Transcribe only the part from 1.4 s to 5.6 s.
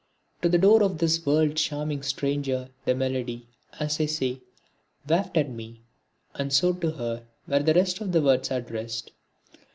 charming stranger the melody, as I say, wafted